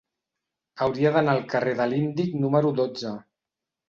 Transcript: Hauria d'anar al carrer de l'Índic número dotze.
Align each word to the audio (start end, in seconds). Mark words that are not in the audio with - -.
Hauria 0.85 1.11
d'anar 1.17 1.35
al 1.37 1.41
carrer 1.51 1.73
de 1.81 1.87
l'Índic 1.91 2.31
número 2.47 2.73
dotze. 2.81 3.13